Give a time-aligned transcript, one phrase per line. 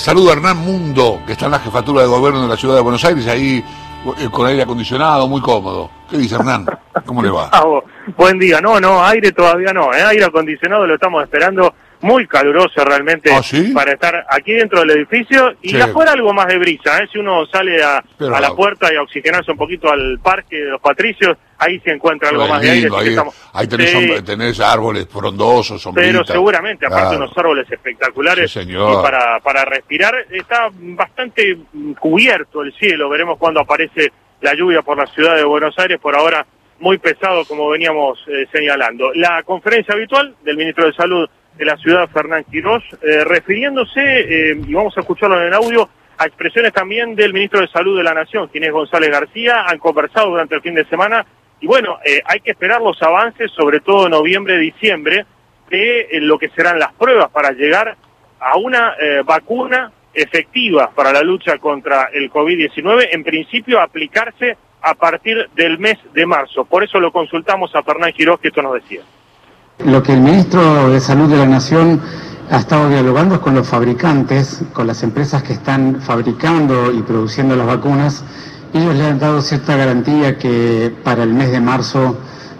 [0.00, 2.80] Saludo a Hernán Mundo, que está en la jefatura de gobierno de la ciudad de
[2.80, 3.62] Buenos Aires, ahí
[4.18, 5.90] eh, con aire acondicionado, muy cómodo.
[6.08, 6.64] ¿Qué dice Hernán?
[7.04, 7.50] ¿Cómo le va?
[8.16, 8.62] Buen día.
[8.62, 9.92] No, no, aire todavía no.
[9.92, 10.02] ¿eh?
[10.02, 13.72] Aire acondicionado lo estamos esperando muy caluroso realmente ¿Ah, sí?
[13.74, 15.80] para estar aquí dentro del edificio y Sí.
[15.80, 16.98] afuera algo más de brisa.
[17.02, 17.08] ¿eh?
[17.12, 20.56] Si uno sale a, Pero- a la puerta y a oxigenarse un poquito al parque
[20.56, 22.88] de los Patricios, ahí se encuentra algo más de aire.
[22.96, 26.10] ahí, estamos- ahí tenés, Sí, tenés árboles frondosos, sombritas.
[26.12, 27.24] pero seguramente, aparte Claro.
[27.24, 28.98] unos árboles espectaculares Sí, señor.
[28.98, 31.58] y para, para respirar está bastante
[31.98, 33.08] cubierto el cielo.
[33.08, 35.98] Veremos cuándo aparece la lluvia por la ciudad de Buenos Aires.
[36.00, 36.46] Por ahora
[36.78, 39.12] muy pesado como veníamos eh, señalando.
[39.14, 41.28] La conferencia habitual del ministro de Salud
[41.60, 45.90] de la ciudad, Fernán Quirós, eh, refiriéndose, eh, y vamos a escucharlo en el audio,
[46.16, 49.78] a expresiones también del ministro de Salud de la Nación, quien es González García, han
[49.78, 51.26] conversado durante el fin de semana
[51.60, 55.26] y bueno, eh, hay que esperar los avances, sobre todo noviembre, diciembre,
[55.68, 57.94] de lo que serán las pruebas para llegar
[58.40, 65.48] a una vacuna efectiva para la lucha contra el COVID-19, en principio aplicarse a partir
[65.54, 66.64] del mes de marzo.
[66.64, 69.02] Por eso lo consultamos a Fernán Quirós, que esto nos decía.
[69.84, 72.00] Lo que el ministro de Salud de la Nación
[72.50, 77.56] ha estado dialogando es con los fabricantes, con las empresas que están fabricando y produciendo
[77.56, 78.22] las vacunas.
[78.74, 82.16] Ellos le han dado cierta garantía que para el mes de marzo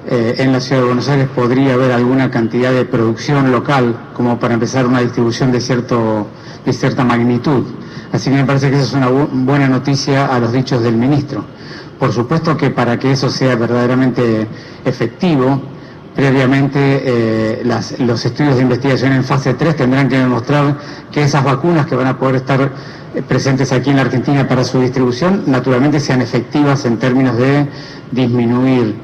[0.09, 4.39] eh, en la ciudad de Buenos Aires podría haber alguna cantidad de producción local como
[4.39, 6.27] para empezar una distribución de, cierto,
[6.65, 7.65] de cierta magnitud.
[8.13, 10.97] Así que me parece que esa es una bu- buena noticia a los dichos del
[10.97, 11.45] ministro.
[11.99, 14.49] Por supuesto que para que eso sea verdaderamente
[14.85, 15.61] efectivo,
[16.21, 17.63] previamente eh,
[18.01, 20.77] los estudios de investigación en fase 3 tendrán que demostrar
[21.11, 24.63] que esas vacunas que van a poder estar eh, presentes aquí en la Argentina para
[24.63, 27.67] su distribución, naturalmente sean efectivas en términos de
[28.11, 28.97] disminuir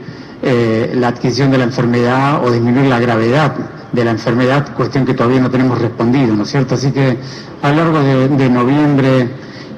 [0.43, 3.55] eh, la adquisición de la enfermedad o disminuir la gravedad
[3.93, 6.75] de la enfermedad, cuestión que todavía no tenemos respondido, ¿no es cierto?
[6.75, 7.17] Así que
[7.63, 9.31] a lo largo de, de noviembre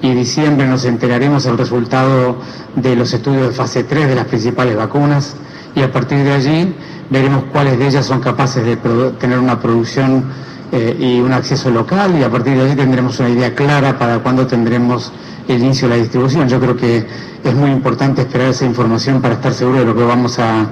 [0.02, 2.40] y diciembre nos enteraremos el resultado
[2.74, 5.36] de los estudios de fase 3 de las principales vacunas
[5.76, 6.74] y a partir de allí
[7.10, 8.76] veremos cuáles de ellas son capaces de
[9.18, 10.24] tener una producción
[10.70, 14.18] eh, y un acceso local y a partir de allí tendremos una idea clara para
[14.18, 15.12] cuándo tendremos
[15.48, 16.48] el inicio de la distribución.
[16.48, 17.06] Yo creo que
[17.42, 20.68] es muy importante esperar esa información para estar seguro de lo que vamos a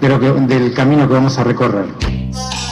[0.00, 1.86] de lo del camino que vamos a recorrer.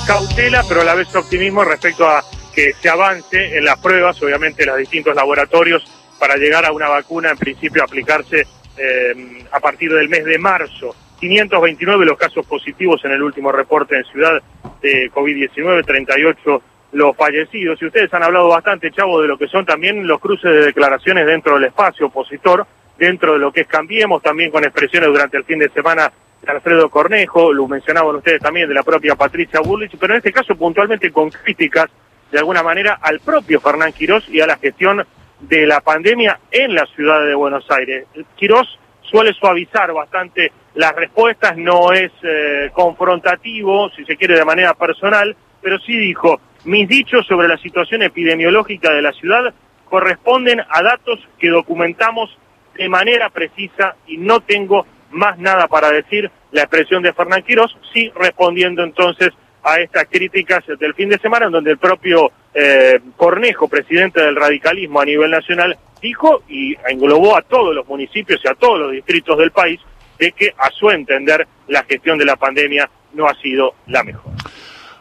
[0.07, 2.23] cautela, pero a la vez optimismo respecto a
[2.55, 5.85] que se avance en las pruebas, obviamente en los distintos laboratorios,
[6.19, 8.47] para llegar a una vacuna, en principio aplicarse
[8.77, 10.95] eh, a partir del mes de marzo.
[11.19, 14.43] 529 los casos positivos en el último reporte en Ciudad
[14.83, 16.63] de COVID-19, 38
[16.93, 17.81] los fallecidos.
[17.81, 21.27] Y ustedes han hablado bastante, Chavo, de lo que son también los cruces de declaraciones
[21.27, 22.67] dentro del espacio opositor,
[22.99, 26.11] dentro de lo que es Cambiemos, también con expresiones durante el fin de semana
[26.43, 30.33] de Alfredo Cornejo, lo mencionaban ustedes también, de la propia Patricia Burlich, pero en este
[30.33, 31.87] caso puntualmente con críticas,
[32.31, 35.07] de alguna manera, al propio Fernán Quirós y a la gestión
[35.41, 38.07] de la pandemia en la ciudad de Buenos Aires.
[38.37, 44.75] Quirós suele suavizar bastante las respuestas, no es eh, confrontativo, si se quiere, de manera
[44.75, 49.55] personal, pero sí dijo, mis dichos sobre la situación epidemiológica de la ciudad
[49.89, 52.37] corresponden a datos que documentamos
[52.75, 56.31] de manera precisa y no tengo más nada para decir.
[56.53, 59.31] La expresión de Fernán Quirós, sí respondiendo entonces
[59.63, 64.37] a estas críticas del fin de semana, en donde el propio eh, Cornejo, presidente del
[64.37, 68.93] radicalismo a nivel nacional, dijo y englobó a todos los municipios y a todos los
[68.93, 69.81] distritos del país
[70.19, 74.33] de que, a su entender, la gestión de la pandemia no ha sido la mejor.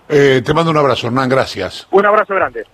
[0.08, 1.88] Eh, te mando un abrazo, Hernán, gracias.
[1.92, 2.64] Un abrazo grande.